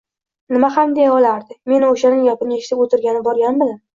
-Nima 0.53 0.69
ham 0.77 0.95
deya 0.99 1.11
olardi, 1.17 1.57
men 1.73 1.85
o’shaning 1.89 2.25
gapini 2.31 2.59
eshitib 2.61 2.83
o’tirgani 2.87 3.23
borganmidim. 3.31 3.79